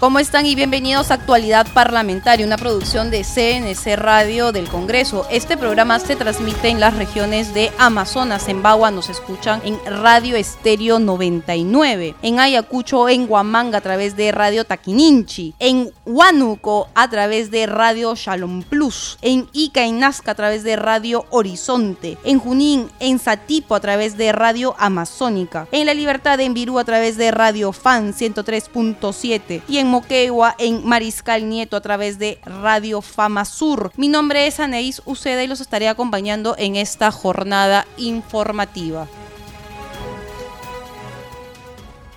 [0.00, 5.26] ¿Cómo están y bienvenidos a Actualidad Parlamentaria, una producción de CNC Radio del Congreso?
[5.30, 10.36] Este programa se transmite en las regiones de Amazonas, en Bagua nos escuchan en Radio
[10.36, 17.50] Estéreo 99, en Ayacucho, en Huamanga a través de Radio Taquininchi, en Huánuco a través
[17.50, 22.88] de Radio Shalom Plus, en Ica y Nazca a través de Radio Horizonte, en Junín,
[23.00, 27.30] en Satipo a través de Radio Amazónica, en La Libertad en Virú a través de
[27.32, 33.92] Radio Fan 103.7 y en Moquegua, en Mariscal Nieto a través de Radio Fama Sur.
[33.96, 39.08] Mi nombre es Anaís Uceda y los estaré acompañando en esta jornada informativa.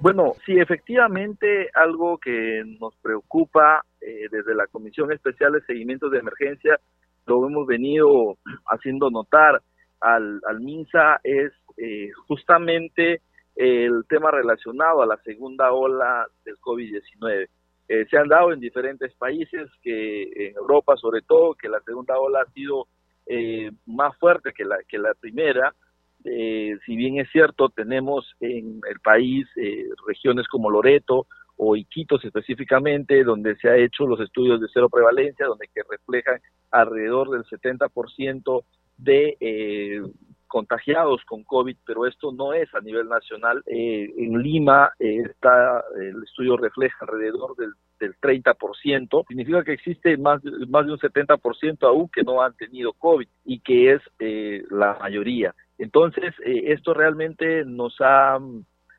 [0.00, 6.20] Bueno, sí, efectivamente algo que nos preocupa eh, desde la Comisión Especial de Seguimiento de
[6.20, 6.78] Emergencia,
[7.26, 9.60] lo hemos venido haciendo notar
[10.00, 13.22] al, al MINSA, es eh, justamente
[13.56, 17.48] el tema relacionado a la segunda ola del COVID-19.
[17.88, 22.16] Eh, se han dado en diferentes países, que en Europa sobre todo, que la segunda
[22.20, 22.86] ola ha sido
[23.84, 25.74] más fuerte que la primera,
[26.24, 32.24] eh, si bien es cierto, tenemos en el país eh, regiones como Loreto o Iquitos
[32.24, 36.40] específicamente, donde se ha hecho los estudios de cero prevalencia, donde que reflejan
[36.70, 38.62] alrededor del 70%
[38.96, 40.02] de eh,
[40.46, 43.62] contagiados con COVID, pero esto no es a nivel nacional.
[43.66, 50.86] en Lima está el estudio refleja alrededor del, del 30%, significa que existe más, más
[50.86, 54.02] de un 70% aún que no han tenido COVID y que es
[54.70, 55.54] la mayoría.
[55.78, 58.38] Entonces, eh, esto realmente nos ha,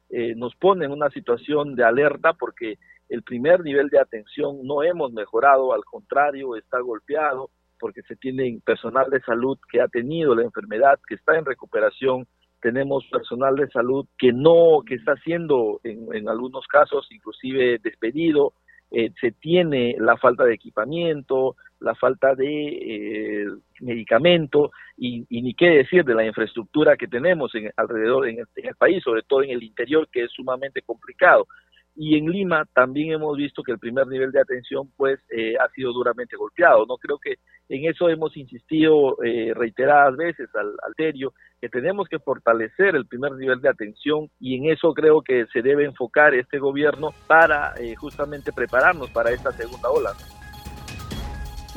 [0.10, 2.78] eh, nos pone en una situación de alerta porque
[3.10, 8.60] el primer nivel de atención no hemos mejorado, al contrario, está golpeado porque se tiene
[8.66, 12.28] personal de salud que ha tenido la enfermedad, que está en recuperación,
[12.62, 18.54] tenemos personal de salud que no, que está siendo en, en algunos casos inclusive despedido,
[18.92, 23.48] eh, se tiene la falta de equipamiento, la falta de eh,
[23.82, 29.04] medicamento y, ni qué decir de la infraestructura que tenemos en, alrededor en el, país,
[29.04, 31.48] sobre todo en el interior, que es sumamente complicado.
[31.96, 35.68] Y en Lima también hemos visto que el primer nivel de atención pues eh, ha
[35.70, 36.86] sido duramente golpeado.
[36.86, 37.36] No creo que
[37.68, 43.34] en eso hemos insistido eh, reiteradas veces al alterio que tenemos que fortalecer el primer
[43.34, 48.54] nivel de atención y en eso creo que se debe enfocar este gobierno para justamente
[48.54, 50.12] prepararnos para esta segunda ola.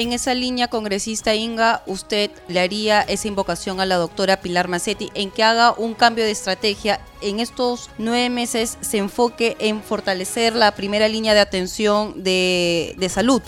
[0.02, 5.10] En esa línea, congresista Inga, usted le haría esa invocación a la doctora Pilar Macetti
[5.14, 10.56] en que haga un cambio de estrategia en estos nueve meses, se enfoque en fortalecer
[10.56, 13.42] la primera línea de atención de, salud.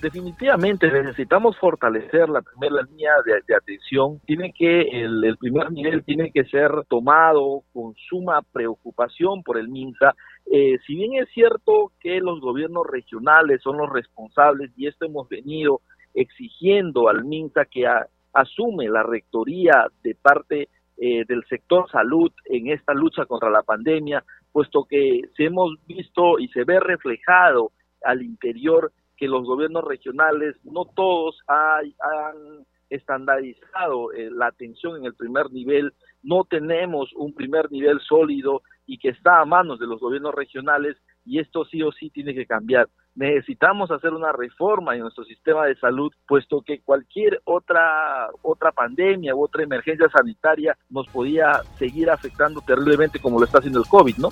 [0.00, 4.20] Definitivamente necesitamos fortalecer la primera línea de, atención.
[4.26, 9.68] Tiene que el, el, primer nivel tiene que ser tomado con suma preocupación por el
[9.68, 10.14] MINSA
[10.46, 15.28] eh, si bien es cierto que los gobiernos regionales son los responsables y esto hemos
[15.28, 15.80] venido
[16.14, 17.86] exigiendo al MINSA que
[18.32, 24.24] asume la rectoría de parte eh, del sector salud en esta lucha contra la pandemia,
[24.52, 27.72] puesto que se hemos visto y se ve reflejado
[28.04, 35.14] al interior que los gobiernos regionales, no todos han estandarizado eh, la atención en el
[35.14, 35.92] primer nivel,
[36.22, 40.96] no tenemos un primer nivel sólido y que está a manos de los gobiernos regionales
[41.24, 42.88] y esto sí o sí tiene que cambiar.
[43.14, 49.36] Necesitamos hacer una reforma en nuestro sistema de salud, puesto que cualquier otra otra pandemia
[49.36, 54.16] u otra emergencia sanitaria nos podía seguir afectando terriblemente como lo está haciendo el COVID,
[54.16, 54.30] ¿no?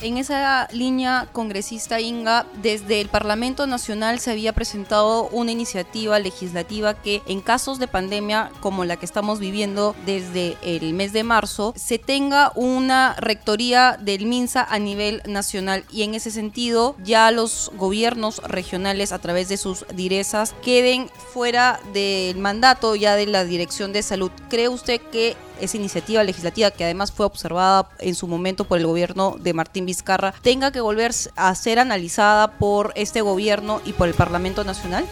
[0.00, 6.94] En esa línea, congresista Inga, desde el Parlamento Nacional se había presentado una iniciativa legislativa
[6.94, 11.74] que en casos de pandemia como la que estamos viviendo desde el mes de marzo,
[11.76, 17.72] se tenga una rectoría del MINSA a nivel nacional y en ese sentido ya los
[17.76, 23.92] gobiernos regionales a través de sus direzas queden fuera del mandato ya de la Dirección
[23.92, 24.30] de Salud.
[24.48, 28.86] ¿Cree usted que esa iniciativa legislativa que además fue observada en su momento por el
[28.86, 34.06] gobierno de Martín Vizcarra tenga que volver a ser analizada por este gobierno y por
[34.06, 35.04] el Parlamento Nacional?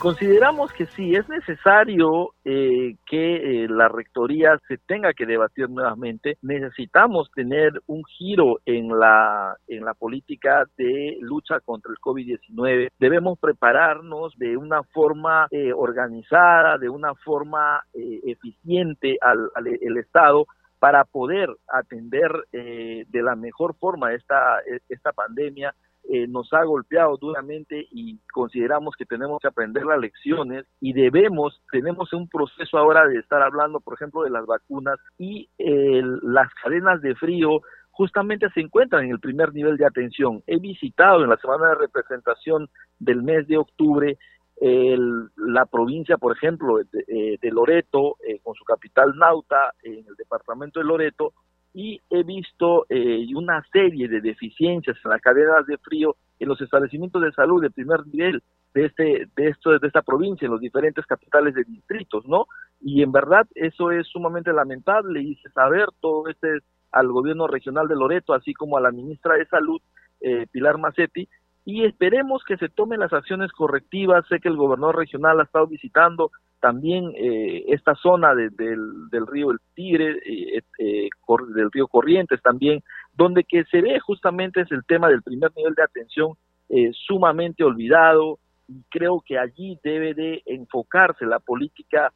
[0.00, 6.38] Consideramos que sí, es necesario eh, que eh, la rectoría se tenga que debatir nuevamente.
[6.40, 12.88] Necesitamos tener un giro en la, en la política de lucha contra el COVID-19.
[12.98, 20.46] Debemos prepararnos de una forma eh, organizada, de una forma eficiente al, al el Estado
[20.80, 25.74] para poder atender de la mejor forma esta, esta pandemia
[26.08, 31.62] eh, nos ha golpeado duramente y consideramos que tenemos que aprender las lecciones y debemos,
[31.70, 37.00] tenemos un proceso ahora de estar hablando, por ejemplo, de las vacunas y las cadenas
[37.02, 37.60] de frío
[37.90, 40.42] justamente se encuentran en el primer nivel de atención.
[40.46, 42.68] He visitado en la semana de representación
[42.98, 44.18] del mes de octubre
[44.60, 50.80] la provincia, por ejemplo, de, eh, Loreto, eh, con su capital Nauta, en el departamento
[50.80, 51.32] de Loreto,
[51.72, 56.60] y he visto eh, una serie de deficiencias en las cadenas de frío en los
[56.60, 58.42] establecimientos de salud de primer nivel
[58.74, 62.46] de este de esto de esta provincia en los diferentes capitales de distritos no
[62.80, 66.58] y en verdad eso es sumamente lamentable y saber todo este
[66.90, 69.80] al gobierno regional de Loreto así como a la ministra de salud
[70.20, 71.28] eh, Pilar Macetti
[71.70, 74.26] y esperemos que se tomen las acciones correctivas.
[74.28, 79.52] Sé que el gobernador regional ha estado visitando también eh, esta zona del, del, río
[79.52, 81.08] El Tigre, eh, eh
[81.54, 82.82] del río Corrientes también,
[83.14, 86.32] donde que se ve justamente es el tema del primer nivel de atención
[86.68, 92.12] eh, sumamente olvidado y creo que allí debe de enfocarse la política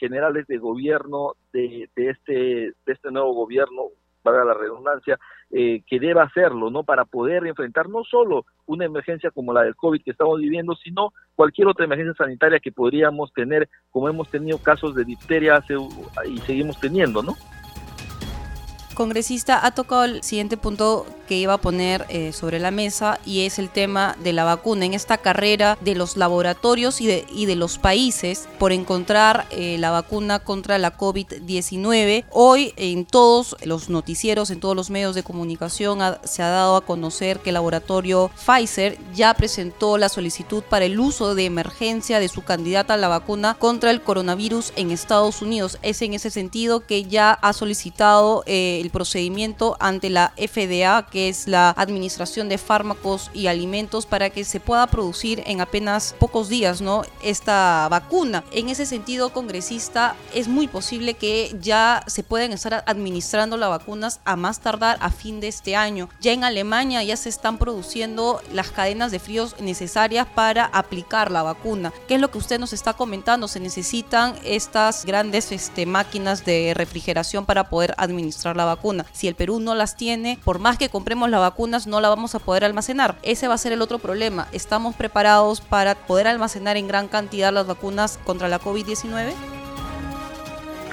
[0.00, 3.84] generales de gobierno de, de, este, de este nuevo gobierno
[4.22, 5.18] para la redundancia,
[5.50, 6.82] eh, que deba hacerlo, ¿no?
[6.84, 11.12] Para poder enfrentar no solo una emergencia como la del COVID que estamos viviendo, sino
[11.36, 15.74] cualquier otra emergencia sanitaria que podríamos tener, como hemos tenido casos de difteria hace,
[16.28, 17.34] y seguimos teniendo, ¿no?
[18.98, 23.46] congresista ha tocado el siguiente punto que iba a poner eh, sobre la mesa y
[23.46, 27.46] es el tema de la vacuna en esta carrera de los laboratorios y de, y
[27.46, 32.24] de los países por encontrar eh, la vacuna contra la COVID-19.
[32.30, 36.80] Hoy en todos los noticieros, en todos los medios de comunicación se ha dado a
[36.84, 42.28] conocer que el laboratorio Pfizer ya presentó la solicitud para el uso de emergencia de
[42.28, 45.78] su candidata a la vacuna contra el coronavirus en Estados Unidos.
[45.82, 51.48] Es en ese sentido que ya ha solicitado eh, procedimiento ante la FDA, que es
[51.48, 56.80] la Administración de Fármacos y Alimentos, para que se pueda producir en apenas pocos días
[56.80, 57.02] ¿no?
[57.22, 58.44] esta vacuna.
[58.52, 64.20] En ese sentido, congresista, es muy posible que ya se puedan estar administrando las vacunas
[64.24, 66.08] a más tardar a fin de este año.
[66.20, 71.42] Ya en Alemania ya se están produciendo las cadenas de fríos necesarias para aplicar la
[71.42, 71.92] vacuna.
[72.06, 73.48] ¿Qué es lo que usted nos está comentando?
[73.48, 79.34] Se necesitan estas grandes este, máquinas de refrigeración para poder administrar la vacuna si el
[79.34, 82.66] Perú no las tiene, por más que compremos las vacunas, no la vamos a poder
[82.66, 83.14] almacenar.
[83.22, 84.46] Ese va a ser el otro problema.
[84.52, 89.32] ¿Estamos preparados para poder almacenar en gran cantidad las vacunas contra la COVID-19?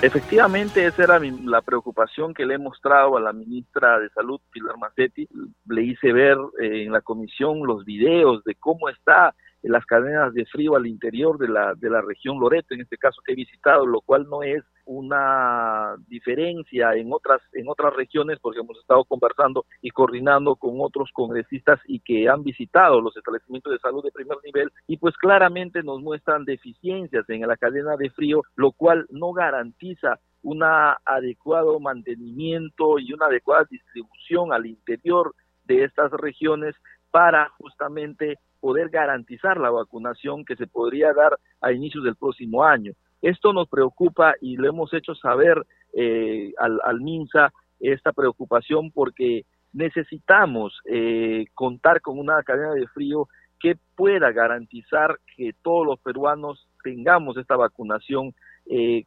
[0.02, 4.78] Efectivamente, esa era la preocupación que le he mostrado a la ministra de Salud, Pilar
[4.78, 5.28] Macetti.
[5.68, 9.36] Le hice ver eh, en la comisión los videos de cómo está
[9.68, 13.22] las cadenas de frío al interior de la, de la región Loreto, en este caso
[13.26, 18.60] que he visitado, lo cual no es una diferencia en otras en otras regiones porque
[18.60, 23.80] hemos estado conversando y coordinando con otros congresistas y que han visitado los establecimientos de
[23.80, 28.44] salud de primer nivel y pues claramente nos muestran deficiencias en la cadena de frío,
[28.56, 36.12] lo cual no garantiza un adecuado mantenimiento y una adecuada distribución al interior de estas
[36.12, 36.76] regiones
[37.10, 42.94] para justamente poder garantizar la vacunación que se podría dar a inicios del próximo año.
[43.22, 50.80] Esto nos preocupa y lo hemos hecho saber eh, al, MINSA esta preocupación porque necesitamos
[50.86, 53.28] eh, contar con una cadena de frío
[53.60, 58.34] que pueda garantizar que todos los peruanos tengamos esta vacunación,
[58.66, 59.06] eh,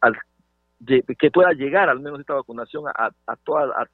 [0.00, 0.16] al,
[1.18, 3.36] que pueda llegar al menos esta vacunación a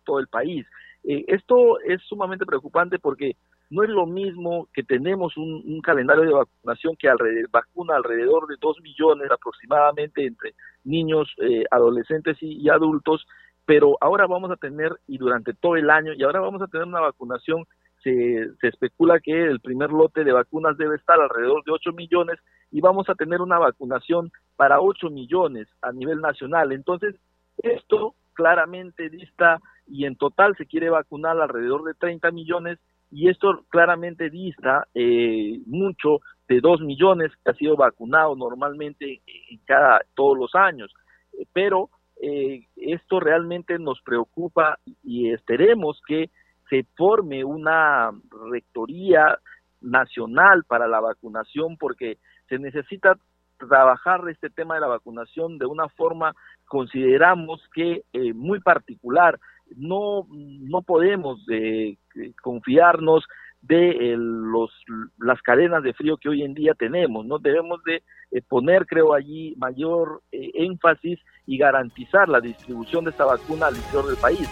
[0.05, 0.65] todo el país.
[1.03, 3.35] esto es sumamente preocupante porque
[3.71, 8.57] no es lo mismo que tenemos un, calendario de vacunación que alrededor, vacuna alrededor de
[8.61, 13.27] 2 millones aproximadamente entre niños, eh, adolescentes y, adultos,
[13.65, 16.87] pero ahora vamos a tener, y durante todo el año, y ahora vamos a tener
[16.87, 17.65] una vacunación,
[18.03, 22.39] se, se especula que el primer lote de vacunas debe estar alrededor de 8 millones
[22.73, 26.73] y vamos a tener una vacunación para 8 millones a nivel nacional.
[26.73, 27.15] Entonces,
[27.59, 32.79] esto claramente dista y en total se quiere vacunar alrededor de 30 millones
[33.11, 39.59] y esto claramente dista eh, mucho de 2 millones que ha sido vacunado normalmente en
[39.65, 40.93] cada todos los años.
[41.33, 41.91] Eh, pero
[42.21, 46.31] eh, esto realmente nos preocupa y esperemos que
[46.69, 48.11] se forme una
[48.51, 49.39] rectoría
[49.81, 53.17] nacional para la vacunación porque se necesita
[53.69, 56.35] trabajar este tema de la vacunación de una forma,
[56.67, 59.39] consideramos que eh, muy particular.
[59.77, 61.97] No, no podemos eh,
[62.43, 63.25] confiarnos
[63.63, 64.71] de los,
[65.19, 67.27] las cadenas de frío que hoy en día tenemos.
[67.27, 73.25] No debemos de eh, poner, creo, allí mayor énfasis y garantizar la distribución de esta
[73.25, 74.49] vacuna al interior del país.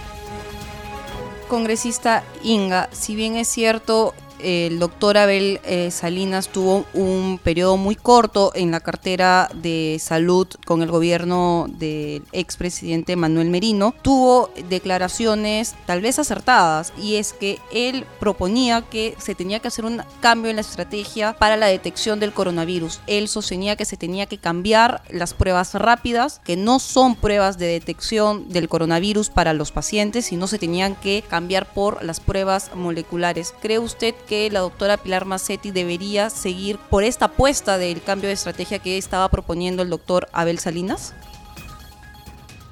[1.48, 7.94] Congresista Inga, si bien es cierto, el doctor Abel eh, Salinas tuvo un periodo muy
[7.94, 15.74] corto en la cartera de salud con el gobierno del expresidente Manuel Merino, tuvo declaraciones
[15.86, 20.50] tal vez acertadas y es que él proponía que se tenía que hacer un cambio
[20.50, 23.00] en la estrategia para la detección del coronavirus.
[23.06, 27.66] Él sostenía que se tenía que cambiar las pruebas rápidas, que no son pruebas de
[27.66, 33.54] detección del coronavirus para los pacientes, sino se tenían que cambiar por las pruebas moleculares.
[33.60, 38.34] ¿Cree usted que la doctora Pilar Massetti debería seguir por esta apuesta del cambio de
[38.34, 41.14] estrategia que estaba proponiendo el doctor Abel Salinas?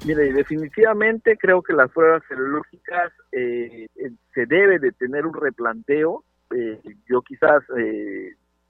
[0.05, 6.23] Mire, definitivamente creo que las pruebas serológicas eh, eh, se debe de tener un replanteo.
[6.55, 7.63] Eh, yo quizás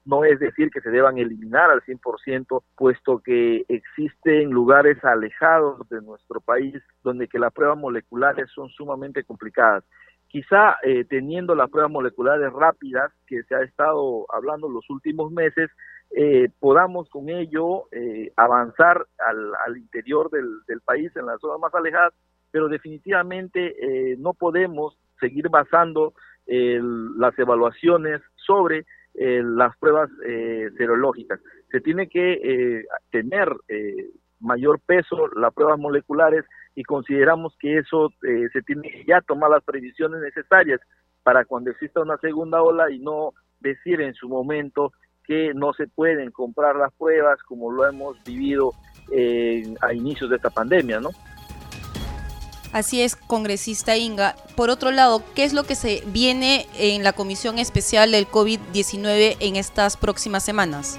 [0.04, 6.00] no es decir que se deban eliminar al 100%, puesto que existen lugares alejados de
[6.00, 9.84] nuestro país donde que las pruebas moleculares son sumamente complicadas
[10.28, 15.70] quizá eh, teniendo las pruebas moleculares rápidas que se ha estado hablando los últimos meses,
[16.10, 21.60] eh, podamos con ello eh, avanzar al, al interior del, del, país, en las zonas
[21.60, 22.14] más alejadas,
[22.50, 26.14] pero definitivamente no podemos seguir basando
[26.46, 30.08] las evaluaciones sobre las pruebas
[30.78, 31.40] serológicas.
[31.70, 33.54] Se tiene que tener
[34.40, 39.50] mayor peso las pruebas moleculares y consideramos que eso eh, se tiene que ya tomar
[39.50, 40.80] las previsiones necesarias
[41.22, 44.92] para cuando exista una segunda ola y no decir en su momento
[45.24, 48.72] que no se pueden comprar las pruebas como lo hemos vivido
[49.12, 51.10] eh, a inicios de esta pandemia, ¿no?
[52.72, 54.34] Así es, congresista Inga.
[54.56, 59.36] Por otro lado, ¿qué es lo que se viene en la Comisión Especial del COVID-19
[59.40, 60.98] en estas próximas semanas?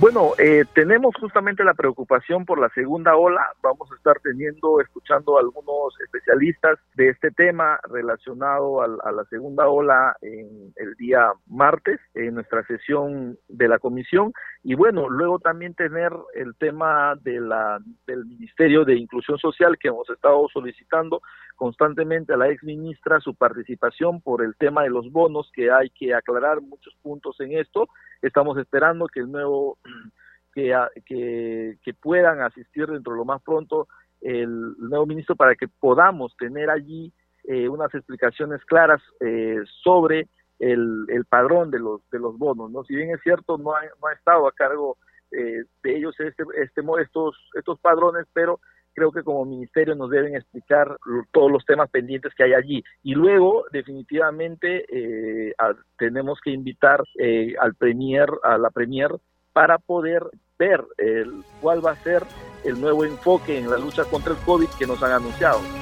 [0.00, 3.46] Bueno, eh, tenemos justamente la preocupación por la segunda ola.
[3.62, 9.68] Vamos a estar teniendo, escuchando a algunos especialistas de este tema relacionado a, la segunda
[9.68, 14.32] ola en el día martes en nuestra sesión de la comisión.
[14.64, 19.88] Y bueno, luego también tener el tema de la, del Ministerio de Inclusión Social que
[19.88, 21.20] hemos estado solicitando
[21.56, 25.90] constantemente a la ex ministra su participación por el tema de los bonos, que hay
[25.90, 27.88] que aclarar muchos puntos en esto.
[28.20, 29.78] Estamos esperando que el nuevo
[30.54, 30.74] que,
[31.06, 33.88] que, que puedan asistir dentro de lo más pronto
[34.22, 37.12] el nuevo ministro para que podamos tener allí
[37.44, 40.28] eh, unas explicaciones claras eh, sobre
[40.60, 43.80] el, el, padrón de los de los bonos no si bien es cierto no ha,
[43.82, 44.96] no ha estado a cargo
[45.32, 48.60] eh, de ellos este, este estos estos padrones pero
[48.94, 50.96] creo que como ministerio nos deben explicar
[51.32, 52.84] todos los temas pendientes que hay allí.
[53.02, 55.54] Y luego, definitivamente, eh,
[55.98, 59.10] tenemos que invitar eh, al premier, a la premier,
[59.52, 60.22] para poder
[60.58, 62.22] ver el, cuál va a ser
[62.64, 65.81] el nuevo enfoque en la lucha contra el COVID que nos han anunciado.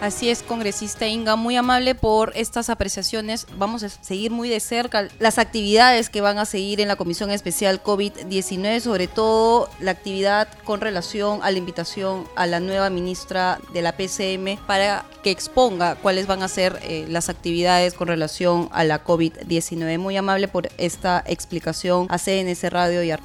[0.00, 3.46] Así es, congresista Inga, muy amable por estas apreciaciones.
[3.58, 7.30] Vamos a seguir muy de cerca las actividades que van a seguir en la Comisión
[7.30, 13.58] Especial COVID-19, sobre todo la actividad con relación a la invitación a la nueva ministra
[13.74, 18.70] de la PCM para que exponga cuáles van a ser eh, las actividades con relación
[18.72, 19.98] a la COVID-19.
[19.98, 23.20] Muy amable por esta explicación a CNS Radio y a...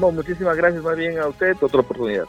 [0.00, 2.24] No, muchísimas gracias más bien a usted, otra oportunidad.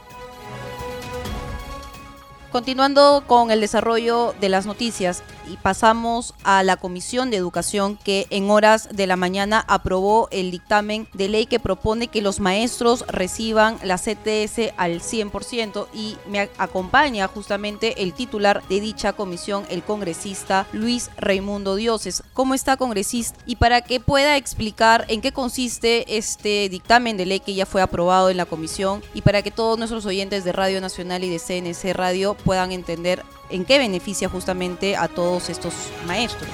[2.54, 8.26] Continuando con el desarrollo de las noticias, y pasamos a la Comisión de Educación que
[8.30, 13.04] en horas de la mañana aprobó el dictamen de ley que propone que los maestros
[13.08, 19.82] reciban la CTS al 100% y me acompaña justamente el titular de dicha comisión, el
[19.82, 22.22] congresista Luis Raimundo Dioses.
[22.32, 23.38] ¿Cómo está congresista?
[23.46, 27.82] Y para que pueda explicar en qué consiste este dictamen de ley que ya fue
[27.82, 31.38] aprobado en la comisión y para que todos nuestros oyentes de Radio Nacional y de
[31.38, 36.50] CNC Radio puedan entender en qué beneficia justamente a todos estos maestros.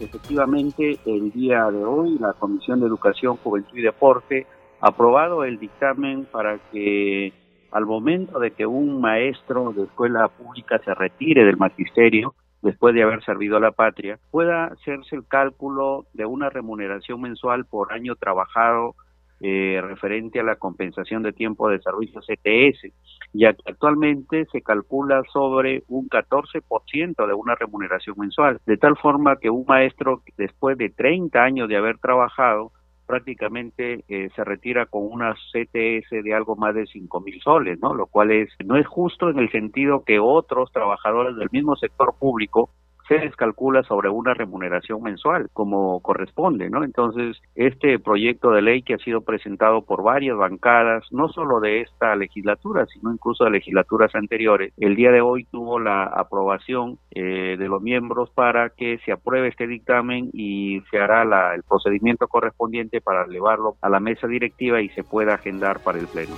[0.00, 4.46] Efectivamente, el día de hoy la Comisión de Educación, Juventud y Deporte
[4.80, 7.32] ha aprobado el dictamen para que
[7.70, 13.02] al momento de que un maestro de escuela pública se retire del magisterio, después de
[13.02, 18.14] haber servido a la patria, pueda hacerse el cálculo de una remuneración mensual por año
[18.16, 18.94] trabajado
[19.40, 22.92] eh, referente a la compensación de tiempo de servicio CTS,
[23.38, 29.50] que actualmente se calcula sobre un 14% de una remuneración mensual, de tal forma que
[29.50, 32.72] un maestro después de 30 años de haber trabajado
[33.06, 37.94] prácticamente eh, se retira con una CTS de algo más de cinco mil soles, ¿no?
[37.94, 42.14] Lo cual es no es justo en el sentido que otros trabajadores del mismo sector
[42.18, 42.70] público
[43.08, 46.84] se les calcula sobre una remuneración mensual, como corresponde, ¿no?
[46.84, 51.82] Entonces, este proyecto de ley que ha sido presentado por varias bancadas, no solo de
[51.82, 57.56] esta legislatura, sino incluso de legislaturas anteriores, el día de hoy tuvo la aprobación eh,
[57.58, 62.26] de los miembros para que se apruebe este dictamen y se hará la, el procedimiento
[62.28, 66.34] correspondiente para elevarlo a la mesa directiva y se pueda agendar para el Pleno.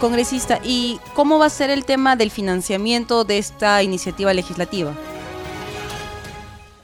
[0.00, 4.92] Congresista, ¿y cómo va a ser el tema del financiamiento de esta iniciativa legislativa?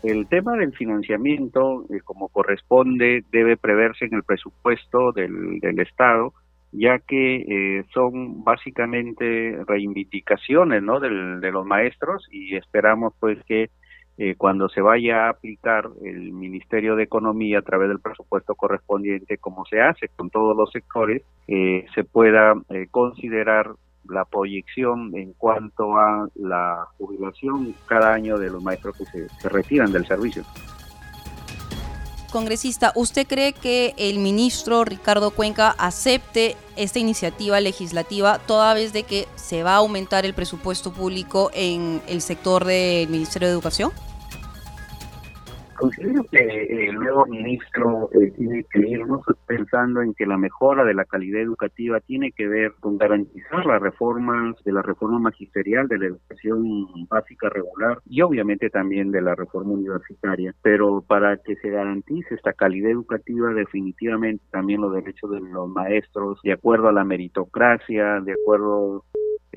[0.02, 6.35] El tema del financiamiento, eh, como corresponde, debe preverse en el presupuesto del, Estado,
[6.73, 11.00] ya que eh, son básicamente reivindicaciones ¿no?
[11.00, 13.70] Del, de los maestros y esperamos pues que
[14.18, 19.37] eh, cuando se vaya a aplicar el Ministerio de Economía a través del presupuesto correspondiente,
[19.37, 23.73] como se hace con todos los sectores, eh, se pueda eh, considerar
[24.08, 29.49] la proyección en cuanto a la jubilación cada año de los maestros que se, se
[29.49, 30.44] retiran del servicio.
[32.26, 39.04] Congresista, ¿usted cree que el ministro Ricardo Cuenca acepte esta iniciativa legislativa toda vez de
[39.04, 43.92] que se va a aumentar el presupuesto público en el sector del Ministerio de Educación?
[45.78, 50.95] Considero que el nuevo ministro eh, tiene que irnos pensando en que la mejora de
[50.95, 55.99] la calidad educativa tiene que ver con garantizar las reformas de la reforma magisterial de
[55.99, 60.55] la educación básica regular y obviamente también de la reforma universitaria.
[60.62, 66.40] Pero para que se garantice esta calidad educativa, definitivamente también los derechos de los maestros,
[66.42, 69.05] de acuerdo a la meritocracia, de acuerdo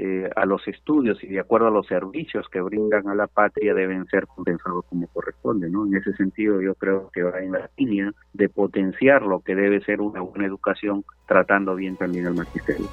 [0.02, 3.74] eh, a los estudios y de acuerdo a los servicios que brindan a la patria
[3.74, 5.86] deben ser compensados como corresponde, ¿no?
[5.86, 9.82] En ese sentido yo creo que va en la línea de potenciar lo que debe
[9.82, 12.88] ser una buena educación tratando bien también al magisterio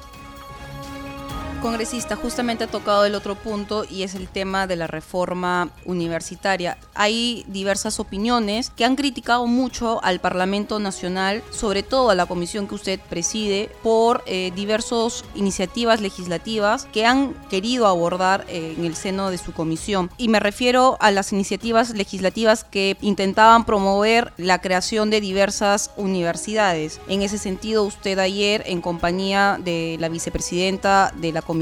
[1.67, 6.77] congresista justamente ha tocado el otro punto y es el tema de la reforma universitaria.
[6.95, 12.69] Hay diversas opiniones que han criticado mucho al Parlamento Nacional, sobre todo a la comisión
[12.69, 18.95] que usted preside, por eh, diversas iniciativas legislativas que han querido abordar eh, en el
[18.95, 20.09] seno de su comisión.
[20.17, 27.01] Y me refiero a las iniciativas legislativas que intentaban promover la creación de diversas universidades.
[27.09, 31.56] En ese sentido, usted ayer, en compañía de la vicepresidenta de la comisión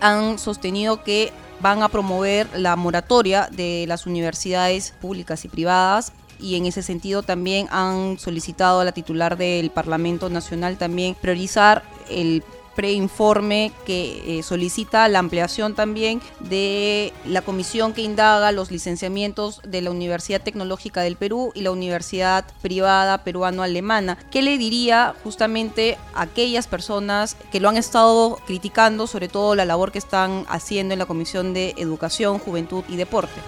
[0.00, 6.56] han sostenido que van a promover la moratoria de las universidades públicas y privadas y
[6.56, 12.42] en ese sentido también han solicitado a la titular del Parlamento Nacional también priorizar el
[12.74, 19.82] preinforme que eh, solicita la ampliación también de la comisión que indaga los licenciamientos de
[19.82, 24.18] la Universidad Tecnológica del Perú y la Universidad Privada Peruano-Alemana.
[24.30, 29.64] ¿Qué le diría justamente a aquellas personas que lo han estado criticando, sobre todo la
[29.64, 33.40] labor que están haciendo en la Comisión de Educación, Juventud y Deporte?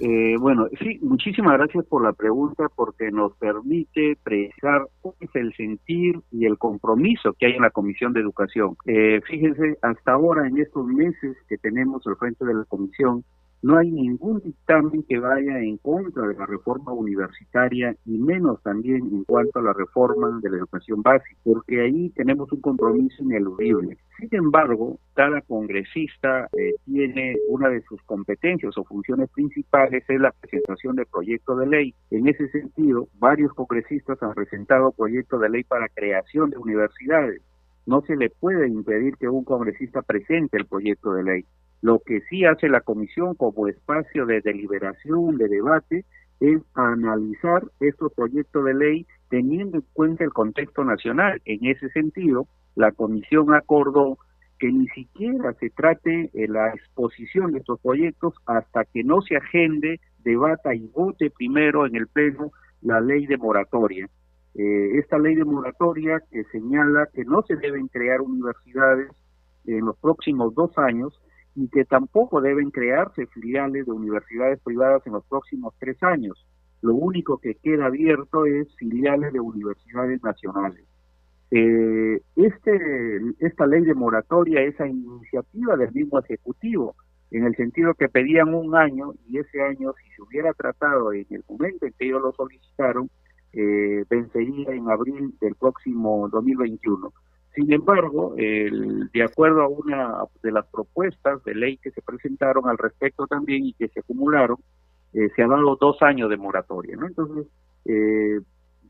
[0.00, 5.52] Eh, bueno, sí, muchísimas gracias por la pregunta porque nos permite precisar cuál es el
[5.54, 8.76] sentir y el compromiso que hay en la Comisión de Educación.
[8.86, 13.24] Eh, fíjense, hasta ahora en estos meses que tenemos al frente de la Comisión,
[13.60, 18.98] no hay ningún dictamen que vaya en contra de la reforma universitaria y menos también
[18.98, 23.98] en cuanto a la reforma de la educación básica, porque ahí tenemos un compromiso ineludible.
[24.18, 30.32] Sin embargo, cada congresista eh, tiene una de sus competencias o funciones principales es la
[30.32, 31.94] presentación de proyectos de ley.
[32.10, 37.42] En ese sentido, varios congresistas han presentado proyectos de ley para creación de universidades.
[37.86, 41.44] No se le puede impedir que un congresista presente el proyecto de ley
[41.80, 46.04] Lo que sí hace la comisión como espacio de deliberación, de debate,
[46.40, 51.40] es analizar estos proyectos de ley teniendo en cuenta el contexto nacional.
[51.44, 54.18] En ese sentido, la comisión acordó
[54.58, 60.00] que ni siquiera se trate la exposición de estos proyectos hasta que no se agende,
[60.24, 62.50] debata y vote primero en el Pleno
[62.82, 64.08] la ley de moratoria.
[64.54, 69.10] Eh, esta ley de moratoria que señala que no se deben crear universidades
[69.66, 71.20] en los próximos dos años
[71.58, 76.46] y que tampoco deben crearse filiales de universidades privadas en los próximos tres años.
[76.82, 80.84] Lo único que queda abierto es filiales de universidades nacionales.
[81.50, 86.94] Eh, este, esta ley de moratoria, esa iniciativa del mismo Ejecutivo,
[87.32, 91.26] en el sentido que pedían un año y ese año, si se hubiera tratado en
[91.30, 93.10] el momento en que ellos lo solicitaron,
[93.52, 97.12] eh, vencería en abril del próximo 2021.
[97.54, 102.68] Sin embargo, el, de acuerdo a una de las propuestas de ley que se presentaron
[102.68, 104.58] al respecto también y que se acumularon,
[105.12, 106.96] eh, se ha dado dos años de moratoria.
[106.96, 107.06] ¿no?
[107.06, 107.46] Entonces,
[107.84, 108.40] eh,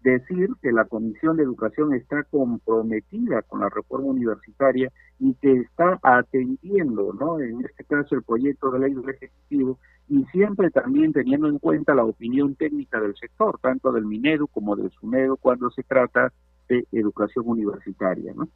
[0.03, 5.99] decir que la Comisión de Educación está comprometida con la reforma universitaria y que está
[6.03, 7.41] atendiendo, ¿no?
[7.41, 11.95] En este caso el proyecto de ley del Ejecutivo y siempre también teniendo en cuenta
[11.95, 16.33] la opinión técnica del sector, tanto del Minedu como del SUNEDU cuando se trata
[16.69, 18.49] de educación universitaria, ¿no?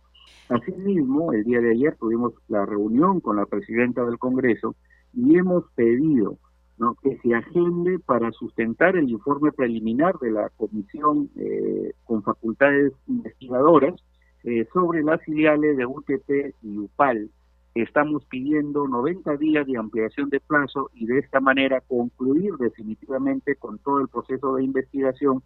[0.49, 4.75] Asimismo, el día de ayer tuvimos la reunión con la presidenta del Congreso
[5.15, 6.39] y hemos pedido
[7.03, 13.95] que se agende para sustentar el informe preliminar de la comisión eh, con facultades investigadoras
[14.43, 17.31] eh, sobre las filiales de UTP y UPAL.
[17.75, 23.79] Estamos pidiendo 90 días de ampliación de plazo y de esta manera concluir definitivamente con
[23.79, 25.43] todo el proceso de investigación.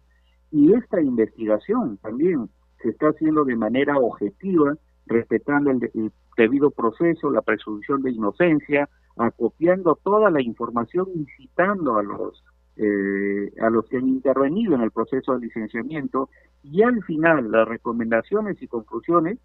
[0.51, 2.49] Y esta investigación también
[2.81, 9.95] se está haciendo de manera objetiva, respetando el debido proceso, la presunción de inocencia, acopiando
[10.03, 12.43] toda la información, incitando a los
[12.79, 16.29] eh, a los que han intervenido en el proceso de licenciamiento
[16.61, 19.39] y al final las recomendaciones y conclusiones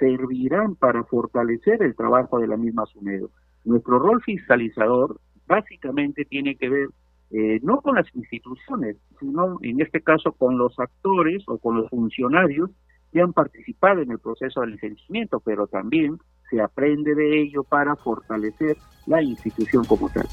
[0.00, 3.30] servirán para fortalecer el trabajo de la misma SUNEDO.
[3.64, 6.88] Nuestro rol fiscalizador básicamente tiene que ver
[7.36, 11.90] eh, no con las instituciones, sino en este caso con los actores o con los
[11.90, 12.70] funcionarios
[13.12, 16.16] que han participado en el proceso de licenciamiento, pero también
[16.48, 20.28] se aprende de ello para fortalecer la institución como tal.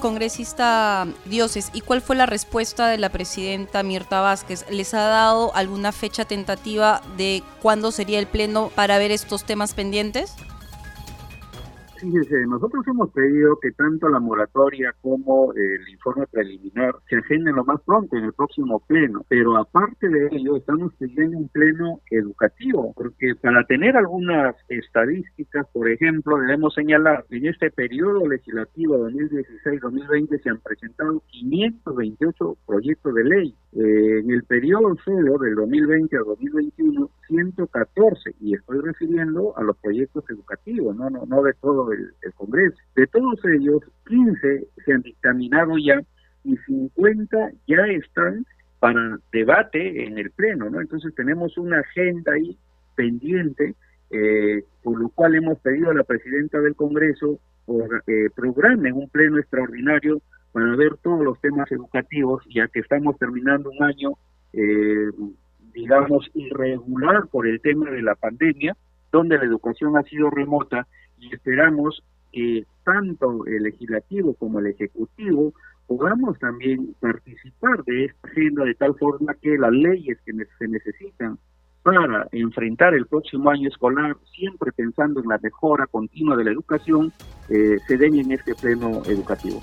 [0.00, 4.68] Congresista Dioses, ¿y cuál fue la respuesta de la presidenta Mirta Vázquez?
[4.68, 9.74] ¿Les ha dado alguna fecha tentativa de cuándo sería el pleno para ver estos temas
[9.74, 10.34] pendientes?
[12.00, 17.64] Fíjese, nosotros hemos pedido que tanto la moratoria como el informe preliminar se agenden lo
[17.66, 22.94] más pronto en el próximo pleno, pero aparte de ello estamos pidiendo un pleno educativo,
[22.96, 30.48] porque para tener algunas estadísticas, por ejemplo, debemos señalar, en este periodo legislativo 2016-2020 se
[30.48, 37.10] han presentado 528 proyectos de ley, eh, en el periodo solo del 2020 a 2021
[37.28, 42.76] 114 y estoy refiriendo a los proyectos educativos, no no no de todo el, Congreso.
[42.94, 46.00] De todos ellos, 15 se han dictaminado ya
[46.44, 48.46] y 50 ya están
[48.78, 50.80] para debate en el Pleno, ¿no?
[50.80, 52.56] Entonces tenemos una agenda ahí
[52.96, 53.74] pendiente,
[54.10, 59.38] eh, por lo cual hemos pedido a la presidenta del Congreso por, eh, un Pleno
[59.38, 60.20] extraordinario
[60.52, 64.12] para ver todos los temas educativos, ya que estamos terminando un año,
[64.52, 65.10] eh,
[65.72, 68.76] digamos, irregular por el tema de la pandemia,
[69.12, 70.86] donde la educación ha sido remota
[71.20, 72.02] y esperamos
[72.32, 75.52] que tanto el legislativo como el ejecutivo
[75.86, 81.38] podamos también participar de esta agenda de tal forma que las leyes que se necesitan
[81.82, 87.12] para enfrentar el próximo año escolar, siempre pensando en la mejora continua de la educación,
[87.48, 89.62] eh, se den en este pleno educativo.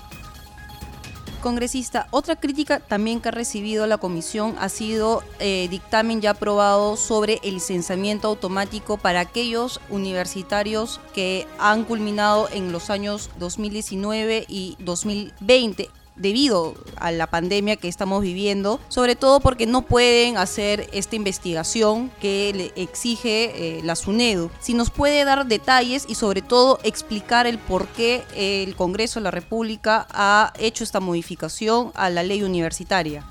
[1.38, 6.96] Congresista, otra crítica también que ha recibido la comisión ha sido eh, dictamen ya aprobado
[6.96, 14.76] sobre el licenciamiento automático para aquellos universitarios que han culminado en los años 2019 y
[14.80, 21.16] 2020 debido a la pandemia que estamos viviendo, sobre todo porque no pueden hacer esta
[21.16, 24.50] investigación que le exige eh, la SUNEDU.
[24.60, 29.24] Si nos puede dar detalles y sobre todo explicar el por qué el Congreso de
[29.24, 33.24] la República ha hecho esta modificación a la ley universitaria.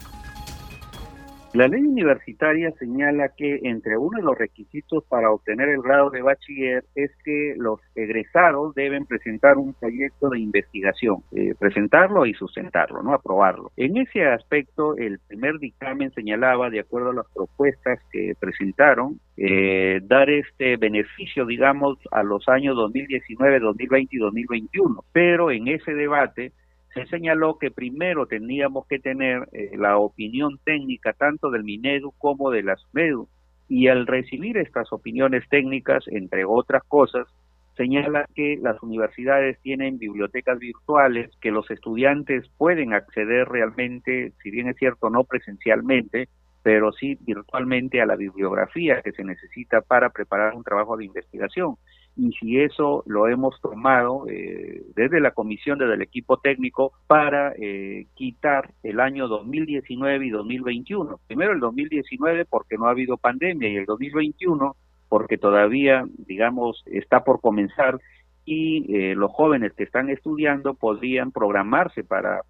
[1.58, 6.22] La ley universitaria señala que entre uno de los requisitos para obtener el grado de
[6.22, 13.02] bachiller es que los egresados deben presentar un proyecto de investigación, eh, presentarlo y sustentarlo,
[13.02, 13.72] no aprobarlo.
[13.76, 20.00] En ese aspecto, el primer dictamen señalaba, de acuerdo a las propuestas que presentaron, eh,
[20.04, 25.04] dar este beneficio, digamos, a los años 2019, 2020 y 2021.
[25.12, 26.52] Pero en ese debate
[26.98, 32.50] se señaló que primero teníamos que tener eh, la opinión técnica tanto del Minedu como
[32.50, 33.28] de la SUMEDU
[33.70, 37.28] y al recibir estas opiniones técnicas, entre otras cosas,
[37.76, 44.68] señala que las universidades tienen bibliotecas virtuales, que los estudiantes pueden acceder realmente, si bien
[44.68, 46.28] es cierto, no presencialmente,
[46.68, 51.78] pero sí virtualmente a la bibliografía que se necesita para preparar un trabajo de investigación
[52.18, 57.54] y si eso lo hemos tomado eh, desde la comisión, desde el equipo técnico, para
[57.58, 61.22] eh, quitar el año 2019 y 2021.
[61.26, 64.76] Primero el 2019 porque no ha habido pandemia y el 2021
[65.08, 67.98] porque todavía, digamos, está por comenzar
[68.44, 72.42] y eh, los jóvenes que están estudiando podrían programarse para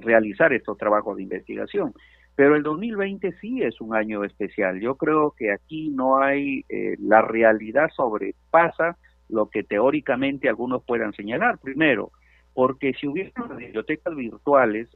[0.00, 1.92] realizar estos trabajos de investigación.
[2.38, 4.78] Pero el 2020 sí es un año especial.
[4.78, 8.96] Yo creo que aquí no hay, eh, la realidad sobrepasa
[9.28, 11.58] lo que teóricamente algunos puedan señalar.
[11.58, 12.12] Primero,
[12.54, 14.88] porque si hubiera bibliotecas virtuales,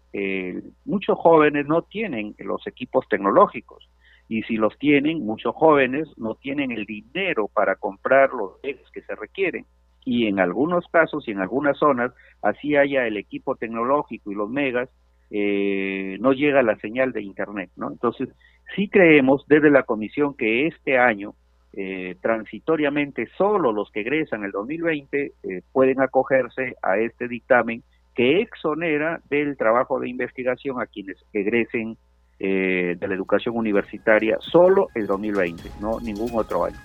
[0.85, 3.91] muchos jóvenes no tienen los equipos tecnológicos.
[4.29, 8.53] Y si los tienen, muchos jóvenes no tienen el dinero para comprar los
[8.93, 9.67] que se requieren.
[10.05, 14.49] Y en algunos casos y en algunas zonas, así haya el equipo tecnológico y los
[14.49, 14.89] megas,
[15.35, 17.71] eh, no llega la señal de Internet.
[17.77, 17.91] ¿no?
[17.91, 18.29] Entonces,
[18.77, 21.35] sí creemos desde la Comisión que este año,
[21.73, 27.83] eh, transitoriamente, solo los que egresan el 2020 eh, pueden acogerse a este dictamen
[28.15, 31.97] que exonera del trabajo de investigación a quienes egresen
[32.39, 36.77] de la educación universitaria solo el 2020, no ningún otro año.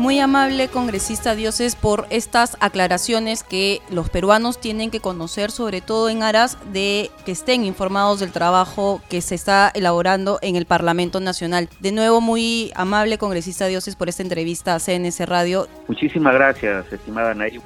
[0.00, 6.08] Muy amable congresista Dioses por estas aclaraciones que los peruanos tienen que conocer, sobre todo
[6.08, 11.20] en aras de que estén informados del trabajo que se está elaborando en el Parlamento
[11.20, 11.68] Nacional.
[11.80, 15.68] De nuevo, muy amable congresista Dioses por esta entrevista a CNS Radio.
[15.86, 17.60] Muchísimas gracias, estimada Nayu.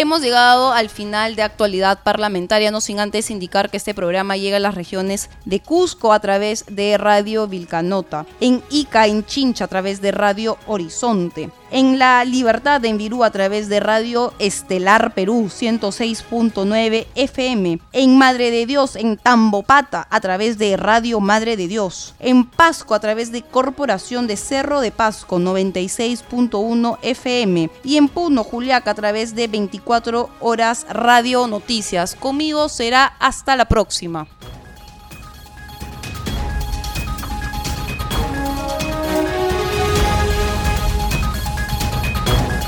[0.00, 4.58] Hemos llegado al final de actualidad parlamentaria, no sin antes indicar que este programa llega
[4.58, 9.66] a las regiones de Cusco a través de Radio Vilcanota, en Ica, en Chincha a
[9.66, 15.48] través de Radio Horizonte, en La Libertad en Virú a través de Radio Estelar Perú
[15.48, 22.14] 106.9 FM, en Madre de Dios en Tambopata a través de Radio Madre de Dios,
[22.20, 28.44] en Pasco a través de Corporación de Cerro de Pasco 96.1 FM y en Puno
[28.44, 32.14] Juliaca a través de 24 horas Radio Noticias.
[32.14, 34.26] Conmigo será hasta la próxima.